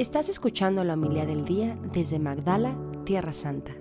Estás 0.00 0.30
escuchando 0.30 0.82
la 0.82 0.94
humildad 0.94 1.26
del 1.26 1.44
día 1.44 1.76
desde 1.92 2.18
Magdala, 2.18 2.74
Tierra 3.04 3.34
Santa. 3.34 3.72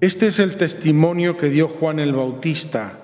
Este 0.00 0.28
es 0.28 0.38
el 0.38 0.56
testimonio 0.56 1.36
que 1.36 1.48
dio 1.48 1.66
Juan 1.66 1.98
el 1.98 2.12
Bautista 2.12 3.00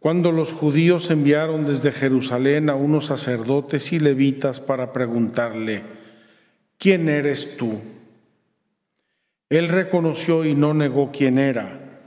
cuando 0.00 0.32
los 0.32 0.52
judíos 0.52 1.12
enviaron 1.12 1.64
desde 1.64 1.92
Jerusalén 1.92 2.70
a 2.70 2.74
unos 2.74 3.06
sacerdotes 3.06 3.92
y 3.92 4.00
levitas 4.00 4.58
para 4.58 4.92
preguntarle, 4.92 5.84
¿quién 6.76 7.08
eres 7.08 7.56
tú? 7.56 7.78
Él 9.48 9.68
reconoció 9.68 10.44
y 10.44 10.56
no 10.56 10.74
negó 10.74 11.12
quién 11.12 11.38
era. 11.38 12.02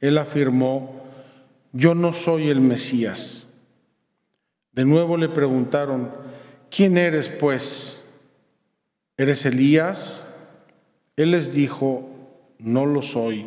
Él 0.00 0.18
afirmó, 0.18 1.04
yo 1.72 1.94
no 1.94 2.12
soy 2.12 2.48
el 2.48 2.60
Mesías. 2.60 3.46
De 4.72 4.84
nuevo 4.84 5.16
le 5.16 5.28
preguntaron, 5.28 6.31
¿quién 6.74 6.96
eres 6.96 7.28
pues? 7.28 8.02
¿Eres 9.16 9.44
Elías? 9.44 10.26
Él 11.16 11.32
les 11.32 11.52
dijo, 11.52 12.08
no 12.58 12.86
lo 12.86 13.02
soy. 13.02 13.46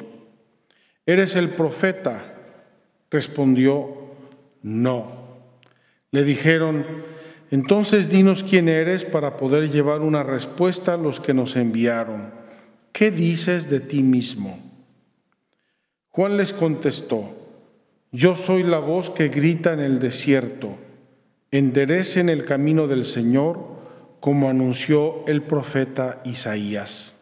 ¿Eres 1.05 1.35
el 1.35 1.49
profeta? 1.49 2.35
Respondió, 3.09 4.11
no. 4.61 5.25
Le 6.11 6.23
dijeron, 6.23 6.85
entonces 7.51 8.09
dinos 8.09 8.43
quién 8.43 8.69
eres 8.69 9.03
para 9.03 9.37
poder 9.37 9.71
llevar 9.71 10.01
una 10.01 10.23
respuesta 10.23 10.93
a 10.93 10.97
los 10.97 11.19
que 11.19 11.33
nos 11.33 11.55
enviaron. 11.55 12.31
¿Qué 12.91 13.11
dices 13.11 13.69
de 13.69 13.79
ti 13.79 14.03
mismo? 14.03 14.59
Juan 16.09 16.37
les 16.37 16.53
contestó, 16.53 17.35
yo 18.11 18.37
soy 18.37 18.63
la 18.63 18.79
voz 18.79 19.09
que 19.09 19.27
grita 19.27 19.73
en 19.73 19.81
el 19.81 19.99
desierto, 19.99 20.77
enderecen 21.51 22.29
el 22.29 22.43
camino 22.43 22.87
del 22.87 23.05
Señor, 23.05 23.75
como 24.19 24.49
anunció 24.49 25.25
el 25.27 25.43
profeta 25.43 26.21
Isaías. 26.25 27.15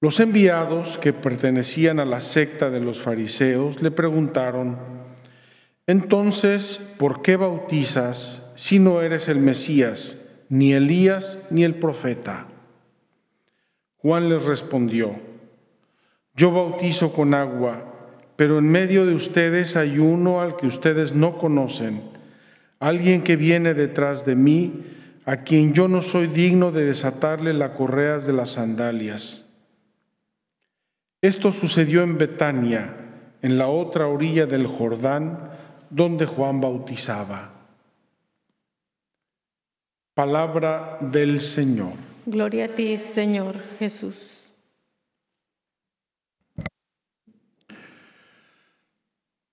Los 0.00 0.18
enviados 0.18 0.98
que 0.98 1.12
pertenecían 1.12 2.00
a 2.00 2.04
la 2.04 2.20
secta 2.20 2.70
de 2.70 2.80
los 2.80 3.00
fariseos 3.00 3.80
le 3.82 3.90
preguntaron, 3.90 4.78
entonces, 5.86 6.94
¿por 6.98 7.22
qué 7.22 7.36
bautizas 7.36 8.50
si 8.56 8.78
no 8.78 9.02
eres 9.02 9.28
el 9.28 9.38
Mesías, 9.38 10.16
ni 10.48 10.72
Elías, 10.72 11.38
ni 11.50 11.64
el 11.64 11.74
profeta? 11.76 12.46
Juan 13.98 14.28
les 14.28 14.44
respondió, 14.44 15.14
yo 16.34 16.50
bautizo 16.50 17.12
con 17.12 17.34
agua, 17.34 17.84
pero 18.36 18.58
en 18.58 18.70
medio 18.70 19.06
de 19.06 19.14
ustedes 19.14 19.76
hay 19.76 19.98
uno 19.98 20.40
al 20.40 20.56
que 20.56 20.66
ustedes 20.66 21.12
no 21.12 21.38
conocen, 21.38 22.02
alguien 22.82 23.22
que 23.22 23.36
viene 23.36 23.74
detrás 23.74 24.26
de 24.26 24.34
mí, 24.34 24.84
a 25.24 25.44
quien 25.44 25.72
yo 25.72 25.86
no 25.86 26.02
soy 26.02 26.26
digno 26.26 26.72
de 26.72 26.84
desatarle 26.84 27.54
las 27.54 27.70
correas 27.70 28.26
de 28.26 28.32
las 28.32 28.50
sandalias. 28.50 29.48
Esto 31.20 31.52
sucedió 31.52 32.02
en 32.02 32.18
Betania, 32.18 32.96
en 33.40 33.56
la 33.56 33.68
otra 33.68 34.08
orilla 34.08 34.46
del 34.46 34.66
Jordán, 34.66 35.52
donde 35.90 36.26
Juan 36.26 36.60
bautizaba. 36.60 37.52
Palabra 40.14 40.98
del 41.00 41.40
Señor. 41.40 41.92
Gloria 42.26 42.64
a 42.64 42.68
ti, 42.74 42.98
Señor 42.98 43.62
Jesús. 43.78 44.52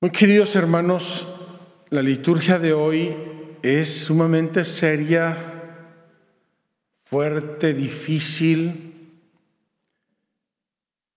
Muy 0.01 0.09
queridos 0.09 0.55
hermanos, 0.55 1.27
la 1.91 2.03
liturgia 2.03 2.59
de 2.59 2.73
hoy 2.73 3.15
es 3.63 4.03
sumamente 4.03 4.63
seria, 4.63 5.37
fuerte, 7.05 7.73
difícil 7.73 8.93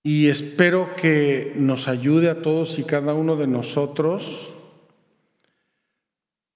y 0.02 0.28
espero 0.28 0.96
que 0.96 1.52
nos 1.56 1.88
ayude 1.88 2.30
a 2.30 2.40
todos 2.40 2.78
y 2.78 2.84
cada 2.84 3.12
uno 3.12 3.36
de 3.36 3.46
nosotros 3.46 4.54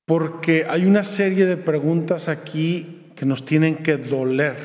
porque 0.07 0.65
hay 0.69 0.87
una 0.87 1.05
serie 1.05 1.45
de 1.45 1.59
preguntas 1.59 2.29
aquí 2.29 3.11
que 3.15 3.27
nos 3.27 3.45
tienen 3.45 3.83
que 3.83 3.97
doler, 3.97 4.57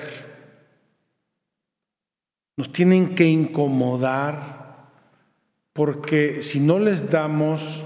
nos 2.57 2.71
tienen 2.71 3.15
que 3.15 3.25
incomodar, 3.25 4.91
porque 5.73 6.41
si 6.41 6.59
no 6.59 6.77
les 6.79 7.09
damos 7.09 7.83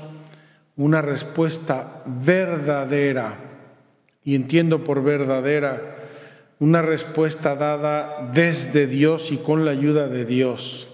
una 0.77 1.01
respuesta 1.01 2.03
verdadera, 2.05 3.35
y 4.23 4.35
entiendo 4.35 4.83
por 4.83 5.03
verdadera, 5.03 5.95
una 6.59 6.81
respuesta 6.81 7.55
dada 7.55 8.31
desde 8.33 8.87
Dios 8.87 9.31
y 9.31 9.37
con 9.37 9.65
la 9.65 9.71
ayuda 9.71 10.07
de 10.07 10.25
Dios, 10.25 10.89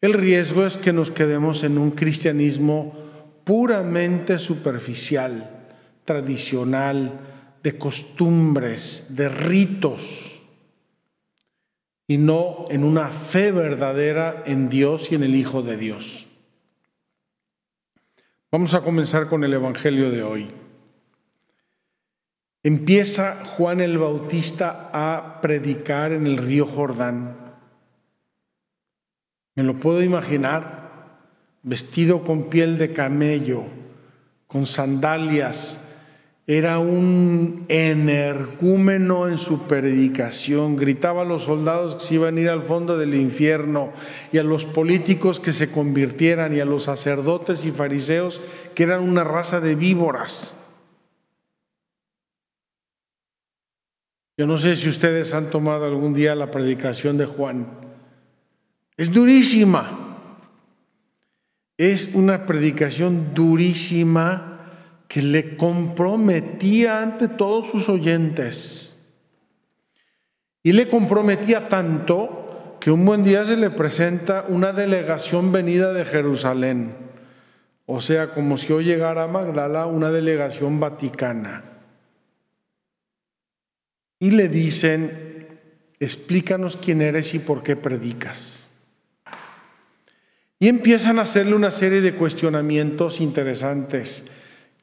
el 0.00 0.12
riesgo 0.12 0.64
es 0.64 0.76
que 0.76 0.92
nos 0.92 1.10
quedemos 1.10 1.64
en 1.64 1.76
un 1.76 1.90
cristianismo 1.90 2.96
puramente 3.44 4.38
superficial, 4.38 5.50
tradicional, 6.04 7.18
de 7.62 7.76
costumbres, 7.76 9.06
de 9.10 9.28
ritos, 9.28 10.40
y 12.06 12.16
no 12.16 12.66
en 12.70 12.84
una 12.84 13.08
fe 13.08 13.50
verdadera 13.50 14.44
en 14.46 14.68
Dios 14.68 15.10
y 15.10 15.16
en 15.16 15.24
el 15.24 15.34
Hijo 15.34 15.62
de 15.62 15.76
Dios. 15.76 16.27
Vamos 18.50 18.72
a 18.72 18.80
comenzar 18.80 19.28
con 19.28 19.44
el 19.44 19.52
Evangelio 19.52 20.10
de 20.10 20.22
hoy. 20.22 20.50
Empieza 22.62 23.44
Juan 23.44 23.82
el 23.82 23.98
Bautista 23.98 24.88
a 24.94 25.42
predicar 25.42 26.12
en 26.12 26.26
el 26.26 26.38
río 26.38 26.64
Jordán. 26.64 27.36
Me 29.54 29.62
lo 29.64 29.78
puedo 29.78 30.02
imaginar, 30.02 31.18
vestido 31.62 32.24
con 32.24 32.48
piel 32.48 32.78
de 32.78 32.94
camello, 32.94 33.64
con 34.46 34.64
sandalias, 34.64 35.78
era 36.50 36.78
un 36.78 37.66
energúmeno 37.68 39.28
en 39.28 39.36
su 39.36 39.66
predicación, 39.66 40.76
gritaba 40.76 41.20
a 41.20 41.26
los 41.26 41.44
soldados 41.44 41.96
que 41.96 42.00
se 42.06 42.14
iban 42.14 42.38
a 42.38 42.40
ir 42.40 42.48
al 42.48 42.62
fondo 42.62 42.96
del 42.96 43.14
infierno 43.14 43.92
y 44.32 44.38
a 44.38 44.42
los 44.42 44.64
políticos 44.64 45.40
que 45.40 45.52
se 45.52 45.70
convirtieran 45.70 46.56
y 46.56 46.60
a 46.60 46.64
los 46.64 46.84
sacerdotes 46.84 47.66
y 47.66 47.70
fariseos 47.70 48.40
que 48.74 48.84
eran 48.84 49.02
una 49.02 49.24
raza 49.24 49.60
de 49.60 49.74
víboras. 49.74 50.54
Yo 54.38 54.46
no 54.46 54.56
sé 54.56 54.74
si 54.76 54.88
ustedes 54.88 55.34
han 55.34 55.50
tomado 55.50 55.84
algún 55.84 56.14
día 56.14 56.34
la 56.34 56.50
predicación 56.50 57.18
de 57.18 57.26
Juan. 57.26 57.66
Es 58.96 59.12
durísima. 59.12 60.16
Es 61.76 62.14
una 62.14 62.46
predicación 62.46 63.34
durísima 63.34 64.57
que 65.08 65.22
le 65.22 65.56
comprometía 65.56 67.02
ante 67.02 67.28
todos 67.28 67.70
sus 67.70 67.88
oyentes. 67.88 68.94
Y 70.62 70.72
le 70.72 70.88
comprometía 70.88 71.68
tanto 71.68 72.76
que 72.78 72.90
un 72.90 73.04
buen 73.04 73.24
día 73.24 73.44
se 73.44 73.56
le 73.56 73.70
presenta 73.70 74.44
una 74.48 74.72
delegación 74.72 75.50
venida 75.50 75.94
de 75.94 76.04
Jerusalén. 76.04 76.94
O 77.86 78.02
sea, 78.02 78.34
como 78.34 78.58
si 78.58 78.70
hoy 78.72 78.84
llegara 78.84 79.24
a 79.24 79.28
Magdala 79.28 79.86
una 79.86 80.10
delegación 80.10 80.78
vaticana. 80.78 81.64
Y 84.20 84.32
le 84.32 84.48
dicen, 84.48 85.58
explícanos 85.98 86.76
quién 86.76 87.00
eres 87.00 87.34
y 87.34 87.38
por 87.38 87.62
qué 87.62 87.76
predicas. 87.76 88.68
Y 90.58 90.68
empiezan 90.68 91.18
a 91.18 91.22
hacerle 91.22 91.54
una 91.54 91.70
serie 91.70 92.00
de 92.00 92.14
cuestionamientos 92.14 93.20
interesantes. 93.20 94.26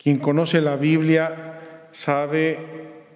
Quien 0.06 0.20
conoce 0.20 0.62
la 0.62 0.76
Biblia 0.76 1.88
sabe 1.90 2.60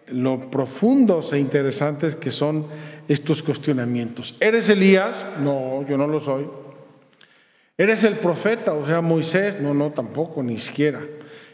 lo 0.07 0.49
profundos 0.49 1.31
e 1.33 1.37
interesantes 1.37 2.15
que 2.15 2.31
son 2.31 2.65
estos 3.07 3.43
cuestionamientos. 3.43 4.35
¿Eres 4.39 4.69
Elías? 4.69 5.23
No, 5.39 5.85
yo 5.87 5.99
no 5.99 6.07
lo 6.07 6.19
soy. 6.19 6.47
¿Eres 7.77 8.03
el 8.03 8.15
profeta? 8.15 8.73
O 8.73 8.87
sea, 8.87 9.01
Moisés? 9.01 9.61
No, 9.61 9.75
no, 9.75 9.91
tampoco, 9.91 10.41
ni 10.41 10.57
siquiera. 10.57 11.01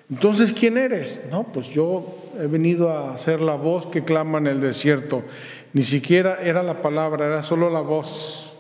Entonces, 0.10 0.54
¿quién 0.54 0.78
eres? 0.78 1.22
No, 1.30 1.44
pues 1.52 1.68
yo 1.68 2.32
he 2.40 2.48
venido 2.48 2.98
a 2.98 3.18
ser 3.18 3.42
la 3.42 3.56
voz 3.56 3.88
que 3.88 4.06
clama 4.06 4.38
en 4.38 4.48
el 4.48 4.62
desierto. 4.62 5.24
Ni 5.74 5.84
siquiera 5.84 6.38
era 6.42 6.64
la 6.64 6.82
palabra, 6.82 7.26
era 7.26 7.44
solo 7.44 7.70
la 7.70 7.82
voz. 7.82 8.55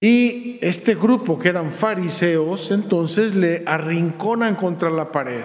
Y 0.00 0.58
este 0.62 0.94
grupo, 0.94 1.38
que 1.38 1.50
eran 1.50 1.70
fariseos, 1.70 2.70
entonces 2.70 3.34
le 3.36 3.62
arrinconan 3.66 4.54
contra 4.54 4.88
la 4.88 5.12
pared. 5.12 5.44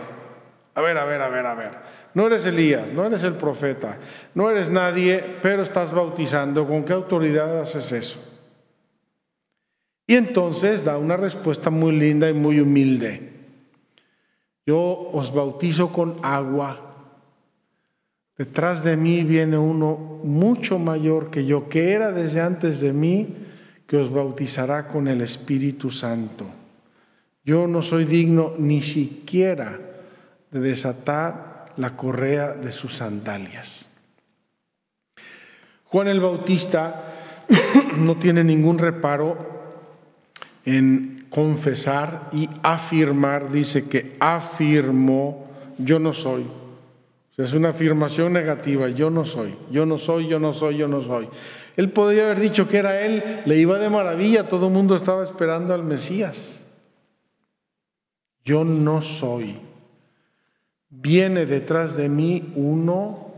A 0.76 0.82
ver, 0.82 0.98
a 0.98 1.04
ver, 1.04 1.22
a 1.22 1.30
ver, 1.30 1.46
a 1.46 1.56
ver. 1.56 1.72
No 2.14 2.28
eres 2.28 2.46
Elías, 2.46 2.88
no 2.94 3.06
eres 3.06 3.24
el 3.24 3.34
profeta, 3.34 4.00
no 4.34 4.50
eres 4.50 4.70
nadie, 4.70 5.22
pero 5.42 5.64
estás 5.64 5.92
bautizando. 5.92 6.66
¿Con 6.66 6.86
qué 6.86 6.94
autoridad 6.94 7.60
haces 7.60 7.92
eso? 7.92 8.20
Y 10.08 10.16
entonces 10.16 10.86
da 10.86 10.98
una 10.98 11.18
respuesta 11.18 11.70
muy 11.70 11.92
linda 11.94 12.30
y 12.30 12.34
muy 12.34 12.62
humilde. 12.62 13.34
Yo 14.66 15.10
os 15.12 15.34
bautizo 15.34 15.92
con 15.92 16.18
agua. 16.24 16.94
Detrás 18.38 18.84
de 18.84 18.96
mí 18.96 19.24
viene 19.24 19.58
uno 19.58 19.96
mucho 20.24 20.80
mayor 20.80 21.30
que 21.30 21.46
yo, 21.46 21.68
que 21.68 21.92
era 21.92 22.12
desde 22.12 22.42
antes 22.42 22.80
de 22.80 22.94
mí, 22.94 23.36
que 23.88 23.98
os 23.98 24.12
bautizará 24.12 24.88
con 24.88 25.08
el 25.08 25.22
Espíritu 25.22 25.92
Santo. 25.92 26.46
Yo 27.44 27.68
no 27.68 27.82
soy 27.82 28.06
digno 28.06 28.54
ni 28.58 28.82
siquiera 28.82 29.80
de 30.52 30.60
desatar 30.60 31.74
la 31.78 31.96
correa 31.96 32.54
de 32.54 32.72
sus 32.72 32.96
sandalias. 32.96 33.90
Juan 35.86 36.08
el 36.08 36.20
Bautista 36.20 37.14
no 37.98 38.18
tiene 38.18 38.44
ningún 38.44 38.80
reparo 38.80 39.38
en 40.66 41.28
confesar 41.30 42.30
y 42.32 42.50
afirmar, 42.64 43.52
dice 43.52 43.88
que 43.88 44.16
afirmó, 44.20 45.48
yo 45.78 46.00
no 46.00 46.14
soy. 46.14 46.46
Es 47.38 47.54
una 47.54 47.70
afirmación 47.70 48.32
negativa, 48.32 48.88
yo 48.90 49.10
no 49.10 49.26
soy, 49.26 49.56
yo 49.70 49.86
no 49.86 49.98
soy, 49.98 50.28
yo 50.28 50.40
no 50.40 50.54
soy, 50.54 50.78
yo 50.78 50.88
no 50.88 51.02
soy. 51.02 51.28
Él 51.76 51.90
podría 51.92 52.26
haber 52.26 52.40
dicho 52.40 52.70
que 52.70 52.78
era 52.78 53.02
él, 53.02 53.42
le 53.46 53.58
iba 53.58 53.78
de 53.78 53.90
maravilla, 53.90 54.48
todo 54.48 54.68
el 54.68 54.74
mundo 54.74 54.96
estaba 54.96 55.24
esperando 55.24 55.74
al 55.74 55.84
Mesías. 55.84 56.64
Yo 58.46 58.64
no 58.64 59.02
soy. 59.02 59.58
Viene 60.90 61.46
detrás 61.46 61.98
de 61.98 62.08
mí 62.08 62.54
uno 62.56 63.34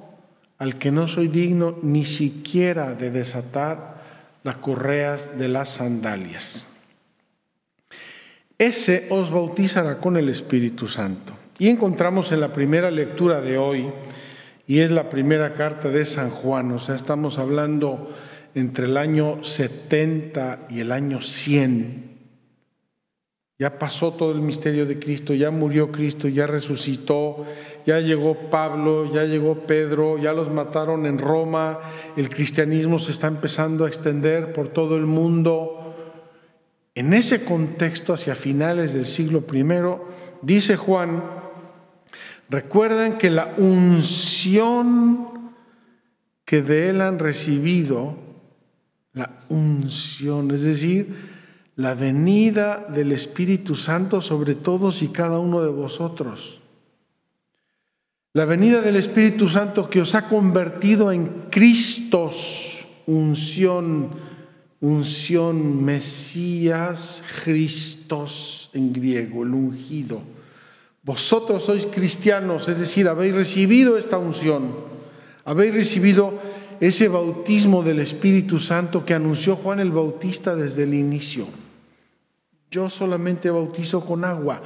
al 0.60 0.78
que 0.78 0.92
no 0.92 1.08
soy 1.08 1.28
digno 1.28 1.78
ni 1.82 2.06
siquiera 2.06 2.94
de 2.94 3.10
desatar 3.10 3.98
las 4.44 4.58
correas 4.58 5.40
de 5.40 5.48
las 5.48 5.70
sandalias. 5.70 6.66
Ese 8.58 9.08
os 9.10 9.32
bautizará 9.32 10.00
con 10.00 10.18
el 10.18 10.30
Espíritu 10.30 10.88
Santo. 10.88 11.34
Y 11.60 11.70
encontramos 11.70 12.32
en 12.32 12.42
la 12.42 12.54
primera 12.54 12.92
lectura 12.92 13.42
de 13.42 13.58
hoy, 13.58 13.92
y 14.68 14.80
es 14.80 14.92
la 14.92 15.10
primera 15.10 15.54
carta 15.54 15.90
de 15.90 16.06
San 16.06 16.30
Juan, 16.30 16.72
o 16.72 16.80
sea, 16.80 16.96
estamos 16.96 17.40
hablando 17.40 18.14
entre 18.54 18.86
el 18.86 18.98
año 18.98 19.44
70 19.44 20.68
y 20.70 20.82
el 20.82 20.92
año 20.92 21.22
100. 21.22 22.08
Ya 23.60 23.80
pasó 23.80 24.14
todo 24.14 24.34
el 24.34 24.42
misterio 24.42 24.86
de 24.86 25.00
Cristo, 25.00 25.34
ya 25.34 25.50
murió 25.50 25.92
Cristo, 25.92 26.28
ya 26.28 26.46
resucitó, 26.46 27.44
ya 27.88 28.00
llegó 28.02 28.52
Pablo, 28.52 29.12
ya 29.12 29.24
llegó 29.24 29.66
Pedro, 29.66 30.20
ya 30.20 30.34
los 30.34 30.52
mataron 30.52 31.08
en 31.08 31.18
Roma, 31.18 31.80
el 32.16 32.30
cristianismo 32.30 33.00
se 33.00 33.14
está 33.14 33.26
empezando 33.26 33.86
a 33.86 33.88
extender 33.88 34.54
por 34.54 34.68
todo 34.68 34.96
el 34.96 35.08
mundo. 35.08 35.96
En 36.94 37.16
ese 37.16 37.44
contexto, 37.44 38.14
hacia 38.14 38.36
finales 38.36 38.94
del 38.94 39.08
siglo 39.08 39.44
I, 39.52 39.66
dice 40.44 40.76
Juan, 40.76 41.47
recuerden 42.50 43.18
que 43.18 43.30
la 43.30 43.54
unción 43.58 45.52
que 46.46 46.62
de 46.62 46.90
él 46.90 47.02
han 47.02 47.20
recibido, 47.20 48.18
la 49.14 49.44
unción, 49.50 50.52
es 50.52 50.64
decir, 50.64 51.38
la 51.76 51.94
venida 51.94 52.86
del 52.90 53.12
Espíritu 53.12 53.76
Santo 53.76 54.22
sobre 54.22 54.56
todos 54.56 55.02
y 55.02 55.10
cada 55.10 55.40
uno 55.40 55.62
de 55.62 55.70
vosotros. 55.70 56.62
La 58.34 58.46
venida 58.46 58.82
del 58.82 58.96
Espíritu 58.96 59.50
Santo 59.50 59.90
que 59.90 60.02
os 60.02 60.16
ha 60.16 60.28
convertido 60.28 61.12
en 61.12 61.48
Cristos, 61.50 62.86
unción 63.08 64.28
unción, 64.80 65.84
Mesías, 65.84 67.24
Cristos 67.44 68.70
en 68.74 68.94
griego, 68.94 69.44
el 69.44 69.54
ungido. 69.54 70.22
Vosotros 71.08 71.64
sois 71.64 71.88
cristianos, 71.88 72.68
es 72.68 72.78
decir, 72.84 73.08
habéis 73.08 73.34
recibido 73.34 73.96
esta 73.96 74.18
unción, 74.18 74.76
habéis 75.46 75.74
recibido 75.74 76.34
ese 76.82 77.08
bautismo 77.08 77.82
del 77.82 78.00
Espíritu 78.00 78.60
Santo 78.60 79.06
que 79.06 79.14
anunció 79.14 79.56
Juan 79.56 79.80
el 79.80 79.92
Bautista 79.92 80.54
desde 80.54 80.84
el 80.84 80.94
inicio. 80.94 81.48
Yo 82.70 82.90
solamente 82.90 83.50
bautizo 83.50 84.04
con 84.04 84.26
agua. 84.26 84.62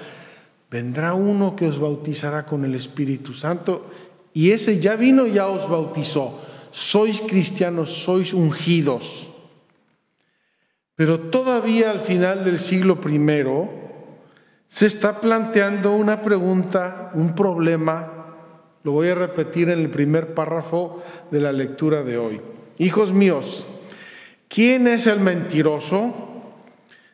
Vendrá 0.72 1.14
uno 1.14 1.56
que 1.56 1.68
os 1.68 1.78
bautizará 1.78 2.44
con 2.44 2.66
el 2.66 2.74
Espíritu 2.74 3.36
Santo 3.36 3.86
y 4.34 4.50
ese 4.50 4.80
ya 4.80 4.96
vino, 4.96 5.28
ya 5.28 5.46
os 5.46 5.70
bautizó. 5.70 6.42
Sois 6.72 7.22
cristianos, 7.22 7.92
sois 7.92 8.34
ungidos. 8.34 9.30
Pero 10.96 11.20
todavía 11.20 11.92
al 11.92 12.00
final 12.00 12.44
del 12.44 12.58
siglo 12.58 12.98
I 13.06 13.20
se 14.72 14.86
está 14.86 15.20
planteando 15.20 15.92
una 15.92 16.22
pregunta, 16.22 17.12
un 17.14 17.36
problema, 17.36 18.38
lo 18.84 18.94
voy 18.94 19.10
a 19.10 19.16
repetir 19.16 19.70
en 19.70 19.80
el 19.80 19.90
primer 19.90 20.34
párrafo 20.34 21.04
de 21.30 21.42
la 21.42 21.52
lectura 21.52 22.04
de 22.04 22.18
hoy. 22.18 22.42
Hijos 22.78 23.12
míos, 23.12 23.68
¿quién 24.48 24.88
es 24.88 25.08
el 25.08 25.20
mentiroso? 25.20 26.14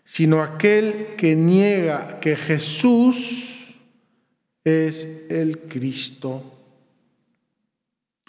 Sino 0.06 0.44
aquel 0.44 1.16
que 1.18 1.36
niega 1.36 2.20
que 2.20 2.36
Jesús 2.36 3.76
es 4.64 5.26
el 5.28 5.62
Cristo. 5.62 6.44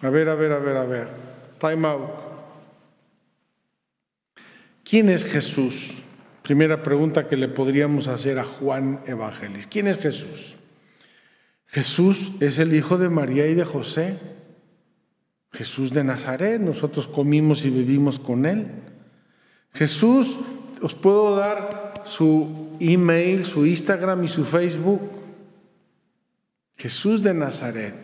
A 0.00 0.08
ver, 0.08 0.30
a 0.30 0.36
ver, 0.36 0.52
a 0.52 0.58
ver, 0.58 0.76
a 0.76 0.86
ver. 0.86 1.08
Time 1.60 1.86
out. 1.86 2.10
¿Quién 4.82 5.10
es 5.10 5.22
Jesús? 5.22 5.92
Primera 6.49 6.83
pregunta 6.83 7.27
que 7.27 7.37
le 7.37 7.49
podríamos 7.49 8.09
hacer 8.09 8.39
a 8.39 8.45
Juan 8.45 9.00
Evangelista. 9.05 9.69
¿Quién 9.69 9.87
es 9.87 9.99
Jesús? 9.99 10.56
Jesús 11.67 12.33
es 12.41 12.59
el 12.59 12.73
hijo 12.73 12.97
de 12.97 13.11
María 13.11 13.47
y 13.49 13.55
de 13.55 13.67
José. 13.67 14.17
Jesús 15.53 15.93
de 15.93 16.05
Nazaret, 16.05 16.59
nosotros 16.59 17.06
comimos 17.06 17.67
y 17.67 17.69
vivimos 17.69 18.19
con 18.19 18.47
él. 18.47 18.69
Jesús, 19.75 20.39
os 20.81 20.95
puedo 20.95 21.37
dar 21.37 21.93
su 22.06 22.71
email, 22.81 23.45
su 23.45 23.67
Instagram 23.67 24.25
y 24.25 24.29
su 24.29 24.43
Facebook. 24.47 25.03
Jesús 26.79 27.23
de 27.23 27.35
Nazaret. 27.35 27.95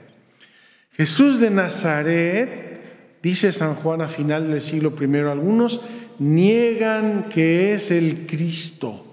Jesús 0.90 1.40
de 1.40 1.48
Nazaret, 1.48 3.20
dice 3.22 3.52
San 3.52 3.74
Juan 3.76 4.02
a 4.02 4.08
final 4.08 4.50
del 4.50 4.60
siglo 4.60 4.92
I, 5.00 5.16
algunos 5.20 5.80
niegan 6.18 7.28
que 7.28 7.74
es 7.74 7.90
el 7.90 8.26
Cristo. 8.26 9.04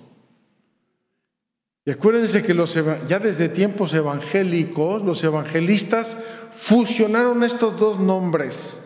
Y 1.86 1.92
acuérdense 1.92 2.44
que 2.44 2.54
los, 2.54 2.76
ya 3.08 3.20
desde 3.20 3.50
tiempos 3.50 3.94
evangélicos, 3.94 5.02
los 5.02 5.24
evangelistas 5.24 6.18
fusionaron 6.52 7.44
estos 7.44 7.80
dos 7.80 8.00
nombres, 8.00 8.84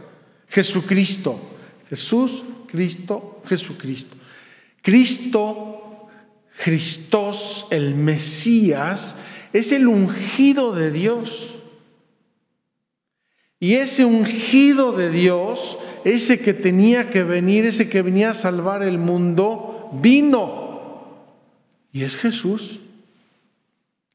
Jesucristo, 0.47 1.39
Jesús, 1.89 2.43
Cristo, 2.67 3.41
Jesucristo. 3.45 4.15
Cristo, 4.81 6.07
Cristos, 6.63 7.65
el 7.71 7.95
Mesías, 7.95 9.15
es 9.51 9.71
el 9.71 9.87
ungido 9.87 10.73
de 10.73 10.91
Dios. 10.91 11.55
Y 13.59 13.73
ese 13.73 14.05
ungido 14.05 14.91
de 14.91 15.09
Dios 15.09 15.77
ese 16.05 16.39
que 16.39 16.53
tenía 16.53 17.09
que 17.09 17.23
venir, 17.23 17.65
ese 17.65 17.89
que 17.89 18.03
venía 18.03 18.29
a 18.29 18.35
salvar 18.35 18.83
el 18.83 18.99
mundo, 18.99 19.89
vino. 20.01 21.09
Y 21.91 22.03
es 22.03 22.15
Jesús. 22.15 22.79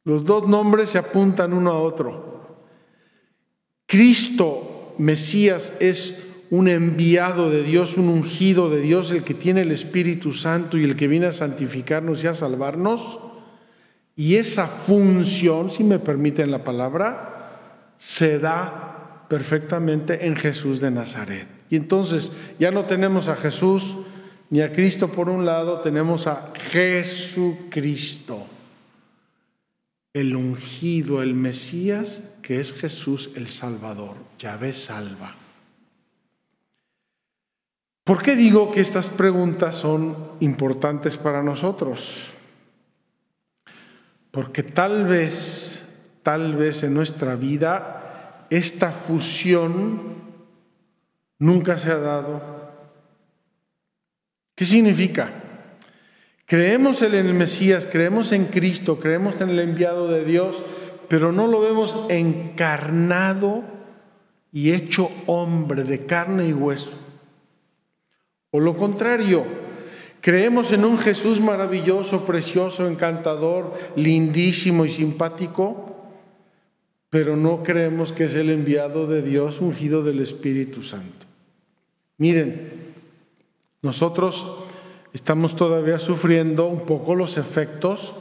Los 0.04 0.24
dos 0.24 0.48
nombres 0.48 0.90
se 0.90 0.98
apuntan 0.98 1.52
uno 1.52 1.72
a 1.72 1.80
otro. 1.80 2.60
Cristo, 3.86 4.94
Mesías, 4.98 5.76
es 5.80 6.28
un 6.50 6.68
enviado 6.68 7.50
de 7.50 7.64
Dios, 7.64 7.96
un 7.96 8.08
ungido 8.08 8.70
de 8.70 8.80
Dios, 8.80 9.10
el 9.10 9.24
que 9.24 9.34
tiene 9.34 9.62
el 9.62 9.72
Espíritu 9.72 10.32
Santo 10.32 10.78
y 10.78 10.84
el 10.84 10.94
que 10.94 11.08
viene 11.08 11.26
a 11.26 11.32
santificarnos 11.32 12.22
y 12.22 12.28
a 12.28 12.34
salvarnos. 12.34 13.18
Y 14.14 14.36
esa 14.36 14.68
función, 14.68 15.70
si 15.70 15.82
me 15.82 15.98
permiten 15.98 16.52
la 16.52 16.62
palabra, 16.62 17.96
se 17.98 18.38
da 18.38 19.26
perfectamente 19.28 20.28
en 20.28 20.36
Jesús 20.36 20.80
de 20.80 20.92
Nazaret. 20.92 21.59
Y 21.70 21.76
entonces 21.76 22.32
ya 22.58 22.72
no 22.72 22.84
tenemos 22.84 23.28
a 23.28 23.36
Jesús 23.36 23.94
ni 24.50 24.60
a 24.60 24.72
Cristo 24.72 25.12
por 25.12 25.30
un 25.30 25.46
lado, 25.46 25.80
tenemos 25.80 26.26
a 26.26 26.52
Jesucristo, 26.56 28.44
el 30.12 30.34
ungido, 30.34 31.22
el 31.22 31.34
Mesías, 31.34 32.24
que 32.42 32.58
es 32.58 32.72
Jesús 32.72 33.30
el 33.36 33.46
Salvador. 33.46 34.16
Yahvé 34.40 34.72
salva. 34.72 35.36
¿Por 38.02 38.22
qué 38.22 38.34
digo 38.34 38.72
que 38.72 38.80
estas 38.80 39.08
preguntas 39.08 39.76
son 39.76 40.16
importantes 40.40 41.16
para 41.16 41.44
nosotros? 41.44 42.24
Porque 44.32 44.64
tal 44.64 45.06
vez, 45.06 45.84
tal 46.24 46.56
vez 46.56 46.82
en 46.82 46.94
nuestra 46.94 47.36
vida, 47.36 48.46
esta 48.50 48.90
fusión 48.90 50.29
nunca 51.40 51.76
se 51.76 51.90
ha 51.90 51.98
dado. 51.98 52.40
¿Qué 54.54 54.64
significa? 54.64 55.32
Creemos 56.46 57.02
en 57.02 57.14
el 57.14 57.34
Mesías, 57.34 57.88
creemos 57.90 58.30
en 58.30 58.46
Cristo, 58.46 59.00
creemos 59.00 59.40
en 59.40 59.50
el 59.50 59.58
enviado 59.58 60.06
de 60.06 60.24
Dios 60.24 60.62
pero 61.10 61.32
no 61.32 61.48
lo 61.48 61.60
vemos 61.60 61.96
encarnado 62.08 63.64
y 64.52 64.70
hecho 64.70 65.10
hombre 65.26 65.82
de 65.82 66.06
carne 66.06 66.46
y 66.46 66.52
hueso. 66.52 66.92
O 68.52 68.60
lo 68.60 68.76
contrario, 68.76 69.44
creemos 70.20 70.70
en 70.70 70.84
un 70.84 70.98
Jesús 70.98 71.40
maravilloso, 71.40 72.24
precioso, 72.24 72.86
encantador, 72.86 73.74
lindísimo 73.96 74.84
y 74.84 74.90
simpático, 74.90 75.96
pero 77.08 77.36
no 77.36 77.64
creemos 77.64 78.12
que 78.12 78.26
es 78.26 78.34
el 78.36 78.48
enviado 78.48 79.08
de 79.08 79.22
Dios 79.22 79.60
ungido 79.60 80.04
del 80.04 80.20
Espíritu 80.20 80.84
Santo. 80.84 81.26
Miren, 82.20 82.92
nosotros 83.80 84.44
estamos 85.14 85.56
todavía 85.56 85.98
sufriendo 85.98 86.66
un 86.66 86.84
poco 86.84 87.14
los 87.14 87.38
efectos 87.38 88.14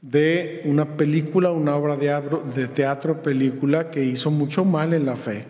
de 0.00 0.62
una 0.64 0.96
película, 0.96 1.50
una 1.50 1.74
obra 1.74 1.96
de 1.96 2.68
teatro, 2.68 3.24
película 3.24 3.90
que 3.90 4.04
hizo 4.04 4.30
mucho 4.30 4.64
mal 4.64 4.94
en 4.94 5.06
la 5.06 5.16
fe. 5.16 5.44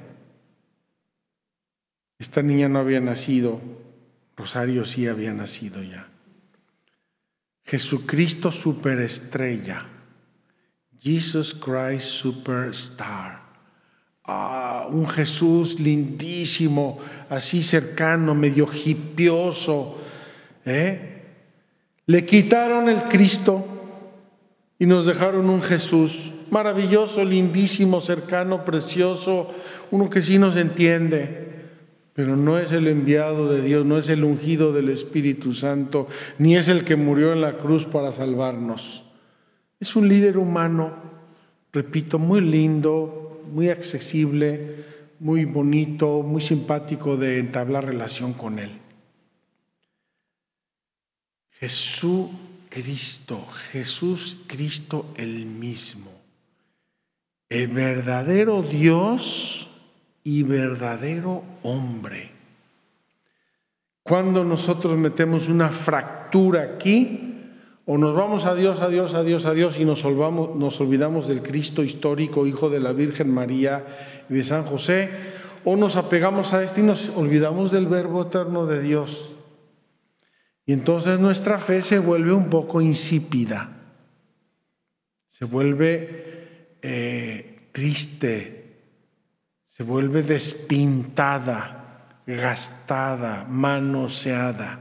Esta 2.19 2.41
niña 2.41 2.67
no 2.71 2.79
había 2.79 3.01
nacido, 3.01 3.61
Rosario 4.39 4.87
sí 4.87 5.07
había 5.07 5.35
nacido 5.35 5.83
ya. 5.83 6.09
Jesucristo 7.63 8.53
superestrella, 8.53 9.85
Jesus 10.99 11.53
Christ 11.53 12.07
superstar. 12.07 13.46
Un 14.29 15.09
Jesús 15.09 15.79
lindísimo, 15.79 16.99
así 17.31 17.63
cercano, 17.63 18.35
medio 18.35 18.69
hipioso. 18.73 19.99
¿eh? 20.65 21.23
Le 22.07 22.25
quitaron 22.25 22.89
el 22.89 23.03
Cristo 23.05 23.65
y 24.79 24.87
nos 24.87 25.07
dejaron 25.07 25.49
un 25.49 25.63
Jesús 25.63 26.33
maravilloso, 26.51 27.25
lindísimo, 27.25 28.01
cercano, 28.01 28.65
precioso, 28.65 29.51
uno 29.91 30.11
que 30.11 30.23
sí 30.23 30.39
nos 30.39 30.57
entiende, 30.57 31.47
pero 32.13 32.37
no 32.37 32.59
es 32.59 32.73
el 32.73 32.89
enviado 32.89 33.53
de 33.53 33.63
Dios, 33.63 33.85
no 33.85 33.99
es 33.99 34.09
el 34.09 34.25
ungido 34.25 34.73
del 34.73 34.89
Espíritu 34.89 35.55
Santo, 35.55 36.07
ni 36.39 36.57
es 36.57 36.69
el 36.69 36.85
que 36.85 36.97
murió 36.97 37.33
en 37.33 37.41
la 37.41 37.59
cruz 37.59 37.85
para 37.85 38.13
salvarnos. 38.13 39.05
Es 39.81 39.97
un 39.97 40.09
líder 40.09 40.39
humano, 40.39 40.95
repito, 41.73 42.19
muy 42.19 42.41
lindo, 42.41 43.26
muy 43.47 43.71
accesible, 43.71 44.85
muy 45.19 45.45
bonito, 45.45 46.23
muy 46.23 46.41
simpático 46.41 47.17
de 47.17 47.39
entablar 47.39 47.85
relación 47.85 48.35
con 48.35 48.59
Él. 48.59 48.79
Jesús 51.53 52.29
Cristo, 52.69 53.47
Jesús 53.73 54.37
Cristo 54.47 55.07
el 55.17 55.47
mismo, 55.47 56.11
el 57.49 57.69
verdadero 57.69 58.63
Dios 58.63 59.71
y 60.23 60.43
verdadero 60.43 61.45
hombre. 61.63 62.33
Cuando 64.03 64.45
nosotros 64.45 64.99
metemos 64.99 65.49
una 65.49 65.71
fractura 65.71 66.63
aquí, 66.63 67.36
o 67.89 67.97
nos 67.99 68.17
vamos 68.17 68.45
a 68.47 68.57
Dios, 68.57 68.81
a 68.81 68.89
Dios, 68.89 69.15
a 69.15 69.23
Dios, 69.23 69.47
a 69.47 69.55
Dios 69.55 69.79
y 69.79 69.85
nos, 69.85 70.05
nos 70.05 70.81
olvidamos 70.81 71.29
del 71.29 71.41
Cristo 71.41 71.85
histórico, 71.85 72.45
Hijo 72.45 72.69
de 72.69 72.81
la 72.81 72.93
Virgen 72.93 73.33
María 73.33 73.87
y 74.29 74.35
de 74.35 74.43
San 74.43 74.65
José, 74.65 75.09
o 75.65 75.77
nos 75.77 75.95
apegamos 75.95 76.53
a 76.53 76.65
este 76.65 76.81
y 76.81 76.85
nos 76.85 77.09
olvidamos 77.11 77.71
del 77.71 77.87
Verbo 77.87 78.23
eterno 78.23 78.67
de 78.67 78.83
Dios. 78.83 79.31
Y 80.67 80.73
entonces 80.73 81.21
nuestra 81.21 81.59
fe 81.59 81.81
se 81.81 82.01
vuelve 82.01 82.33
un 82.33 82.51
poco 82.51 82.81
insípida, 82.81 83.71
se 85.31 85.45
vuelve 85.45 86.79
eh, 86.83 87.69
triste, 87.71 88.81
se 89.65 89.85
vuelve 89.85 90.25
despintada, 90.25 92.23
gastada, 92.27 93.47
manoseada. 93.49 94.81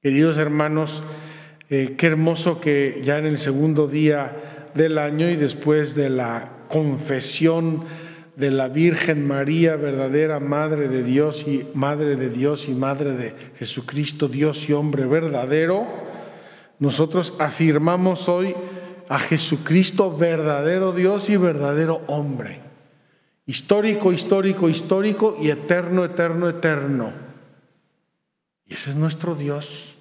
Queridos 0.00 0.36
hermanos, 0.36 1.04
eh, 1.70 1.94
qué 1.96 2.08
hermoso 2.08 2.60
que 2.60 3.00
ya 3.04 3.18
en 3.18 3.26
el 3.26 3.38
segundo 3.38 3.86
día 3.86 4.70
del 4.74 4.98
año 4.98 5.30
y 5.30 5.36
después 5.36 5.94
de 5.94 6.10
la 6.10 6.50
confesión 6.68 7.84
de 8.34 8.50
la 8.50 8.68
Virgen 8.68 9.26
María, 9.26 9.76
verdadera 9.76 10.40
Madre 10.40 10.88
de 10.88 11.04
Dios 11.04 11.44
y 11.46 11.66
Madre 11.74 12.16
de 12.16 12.28
Dios 12.28 12.68
y 12.68 12.72
Madre 12.72 13.12
de 13.12 13.34
Jesucristo, 13.56 14.28
Dios 14.28 14.68
y 14.68 14.72
hombre 14.72 15.06
verdadero, 15.06 15.86
nosotros 16.80 17.34
afirmamos 17.38 18.28
hoy 18.28 18.54
a 19.08 19.18
Jesucristo 19.18 20.16
verdadero 20.16 20.92
Dios 20.92 21.30
y 21.30 21.36
verdadero 21.36 22.02
hombre. 22.08 22.60
Histórico, 23.46 24.12
histórico, 24.12 24.68
histórico 24.68 25.36
y 25.40 25.50
eterno, 25.50 26.04
eterno, 26.04 26.48
eterno. 26.48 27.12
Y 28.66 28.74
ese 28.74 28.90
es 28.90 28.96
nuestro 28.96 29.34
Dios, 29.34 29.96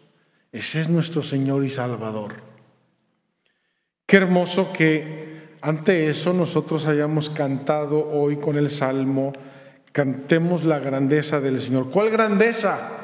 ese 0.51 0.81
es 0.81 0.89
nuestro 0.89 1.23
Señor 1.23 1.63
y 1.63 1.69
Salvador. 1.69 2.35
Qué 4.05 4.17
hermoso 4.17 4.73
que 4.73 5.57
ante 5.61 6.09
eso 6.09 6.33
nosotros 6.33 6.85
hayamos 6.85 7.29
cantado 7.29 8.09
hoy 8.09 8.37
con 8.37 8.57
el 8.57 8.69
Salmo, 8.69 9.33
cantemos 9.91 10.63
la 10.63 10.79
grandeza 10.79 11.39
del 11.39 11.61
Señor. 11.61 11.91
¿Cuál 11.91 12.09
grandeza? 12.09 12.95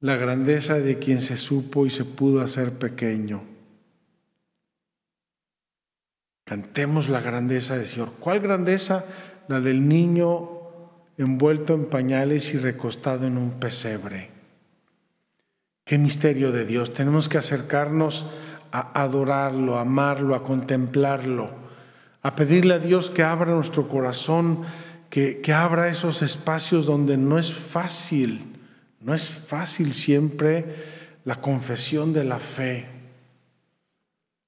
La 0.00 0.16
grandeza 0.16 0.80
de 0.80 0.98
quien 0.98 1.22
se 1.22 1.36
supo 1.36 1.86
y 1.86 1.90
se 1.90 2.04
pudo 2.04 2.40
hacer 2.40 2.72
pequeño. 2.72 3.42
Cantemos 6.44 7.08
la 7.08 7.20
grandeza 7.20 7.76
del 7.76 7.86
Señor. 7.86 8.12
¿Cuál 8.20 8.40
grandeza? 8.40 9.04
La 9.48 9.60
del 9.60 9.86
niño 9.88 10.50
envuelto 11.16 11.74
en 11.74 11.86
pañales 11.86 12.52
y 12.52 12.58
recostado 12.58 13.26
en 13.26 13.38
un 13.38 13.52
pesebre. 13.60 14.33
Qué 15.84 15.98
misterio 15.98 16.50
de 16.50 16.64
Dios. 16.64 16.94
Tenemos 16.94 17.28
que 17.28 17.36
acercarnos 17.36 18.24
a 18.72 19.02
adorarlo, 19.02 19.76
a 19.76 19.82
amarlo, 19.82 20.34
a 20.34 20.42
contemplarlo, 20.42 21.50
a 22.22 22.34
pedirle 22.34 22.74
a 22.74 22.78
Dios 22.78 23.10
que 23.10 23.22
abra 23.22 23.54
nuestro 23.54 23.86
corazón, 23.86 24.62
que, 25.10 25.42
que 25.42 25.52
abra 25.52 25.88
esos 25.88 26.22
espacios 26.22 26.86
donde 26.86 27.18
no 27.18 27.38
es 27.38 27.52
fácil, 27.52 28.56
no 29.00 29.14
es 29.14 29.28
fácil 29.28 29.92
siempre 29.92 30.74
la 31.24 31.42
confesión 31.42 32.14
de 32.14 32.24
la 32.24 32.38
fe, 32.38 32.86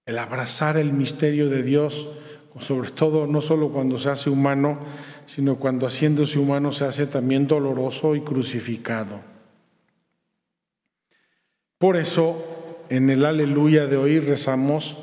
el 0.06 0.18
abrazar 0.18 0.78
el 0.78 0.94
misterio 0.94 1.50
de 1.50 1.62
Dios, 1.62 2.08
sobre 2.60 2.90
todo 2.90 3.26
no 3.26 3.42
solo 3.42 3.70
cuando 3.70 3.98
se 3.98 4.08
hace 4.08 4.30
humano, 4.30 4.78
sino 5.26 5.56
cuando 5.56 5.86
haciéndose 5.86 6.38
humano 6.38 6.72
se 6.72 6.86
hace 6.86 7.06
también 7.06 7.46
doloroso 7.46 8.16
y 8.16 8.22
crucificado. 8.22 9.35
Por 11.78 11.98
eso 11.98 12.84
en 12.88 13.10
el 13.10 13.26
aleluya 13.26 13.86
de 13.86 13.98
hoy 13.98 14.18
rezamos 14.18 14.96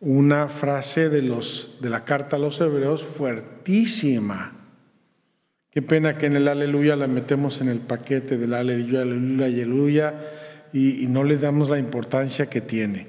una 0.00 0.48
frase 0.48 1.08
de, 1.08 1.22
los, 1.22 1.78
de 1.80 1.90
la 1.90 2.04
carta 2.04 2.36
a 2.36 2.38
los 2.38 2.60
hebreos 2.60 3.02
fuertísima. 3.02 4.52
Qué 5.72 5.82
pena 5.82 6.16
que 6.16 6.26
en 6.26 6.36
el 6.36 6.46
aleluya 6.46 6.94
la 6.94 7.08
metemos 7.08 7.60
en 7.60 7.68
el 7.68 7.80
paquete 7.80 8.38
del 8.38 8.54
aleluya, 8.54 9.02
aleluya 9.02 9.46
aleluya 9.46 10.14
y, 10.72 11.02
y 11.02 11.08
no 11.08 11.24
le 11.24 11.36
damos 11.36 11.68
la 11.68 11.80
importancia 11.80 12.46
que 12.46 12.60
tiene. 12.60 13.08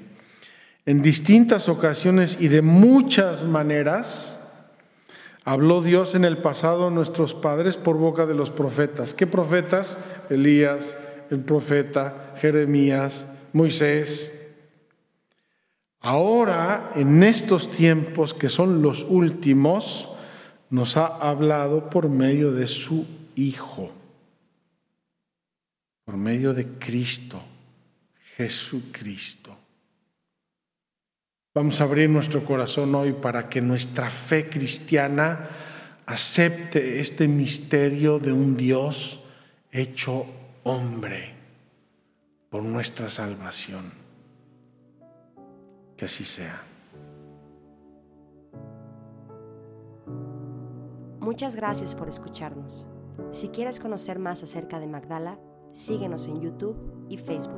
En 0.84 1.00
distintas 1.00 1.68
ocasiones 1.68 2.38
y 2.40 2.48
de 2.48 2.62
muchas 2.62 3.44
maneras 3.44 4.36
habló 5.44 5.80
Dios 5.80 6.16
en 6.16 6.24
el 6.24 6.38
pasado 6.38 6.88
a 6.88 6.90
nuestros 6.90 7.34
padres 7.34 7.76
por 7.76 7.98
boca 7.98 8.26
de 8.26 8.34
los 8.34 8.50
profetas. 8.50 9.14
¿Qué 9.14 9.28
profetas? 9.28 9.96
Elías, 10.28 10.96
el 11.30 11.40
profeta, 11.40 12.34
Jeremías, 12.40 13.26
Moisés. 13.52 14.32
Ahora, 16.00 16.92
en 16.94 17.22
estos 17.22 17.70
tiempos 17.70 18.34
que 18.34 18.48
son 18.48 18.82
los 18.82 19.04
últimos, 19.08 20.08
nos 20.70 20.96
ha 20.96 21.06
hablado 21.06 21.90
por 21.90 22.08
medio 22.08 22.52
de 22.52 22.66
su 22.66 23.06
Hijo, 23.34 23.92
por 26.04 26.16
medio 26.16 26.54
de 26.54 26.66
Cristo, 26.78 27.42
Jesucristo. 28.36 29.56
Vamos 31.54 31.80
a 31.80 31.84
abrir 31.84 32.08
nuestro 32.08 32.44
corazón 32.44 32.94
hoy 32.94 33.12
para 33.12 33.48
que 33.48 33.60
nuestra 33.60 34.10
fe 34.10 34.48
cristiana 34.48 35.48
acepte 36.06 37.00
este 37.00 37.28
misterio 37.28 38.18
de 38.18 38.32
un 38.32 38.56
Dios 38.56 39.20
hecho 39.72 40.26
hombre 40.66 41.32
por 42.50 42.64
nuestra 42.64 43.08
salvación. 43.08 43.92
Que 45.96 46.06
así 46.06 46.24
sea. 46.24 46.60
Muchas 51.20 51.54
gracias 51.54 51.94
por 51.94 52.08
escucharnos. 52.08 52.88
Si 53.30 53.48
quieres 53.48 53.78
conocer 53.78 54.18
más 54.18 54.42
acerca 54.42 54.80
de 54.80 54.88
Magdala, 54.88 55.38
síguenos 55.72 56.26
en 56.26 56.40
YouTube 56.40 57.06
y 57.08 57.18
Facebook. 57.18 57.55